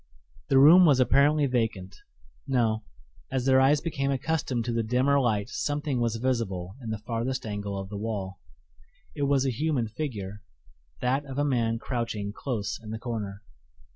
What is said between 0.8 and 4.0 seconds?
was apparently vacant no; as their eyes